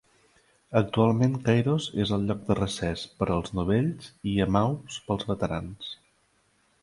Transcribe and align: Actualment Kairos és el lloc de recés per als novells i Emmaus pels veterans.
Actualment 0.79 1.35
Kairos 1.49 1.89
és 2.05 2.13
el 2.17 2.25
lloc 2.31 2.39
de 2.47 2.55
recés 2.61 3.03
per 3.19 3.27
als 3.35 3.53
novells 3.59 4.09
i 4.31 4.35
Emmaus 4.47 4.97
pels 5.11 5.27
veterans. 5.33 5.93